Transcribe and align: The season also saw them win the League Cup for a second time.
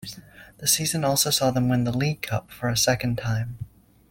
The 0.57 0.65
season 0.65 1.05
also 1.05 1.29
saw 1.29 1.51
them 1.51 1.69
win 1.69 1.83
the 1.83 1.95
League 1.95 2.23
Cup 2.23 2.49
for 2.49 2.69
a 2.69 2.75
second 2.75 3.19
time. 3.19 3.59